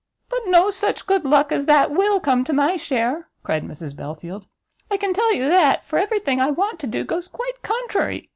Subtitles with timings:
[0.29, 4.47] "But no such good luck as that will come to my share," cried Mrs Belfield,
[4.89, 8.27] "I can tell you that, for every thing I want to do goes quite contrary.